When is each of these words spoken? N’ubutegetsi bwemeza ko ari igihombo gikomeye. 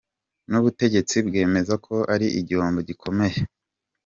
N’ubutegetsi 0.49 1.15
bwemeza 1.27 1.73
ko 1.85 1.95
ari 2.13 2.27
igihombo 2.39 2.79
gikomeye. 2.89 3.37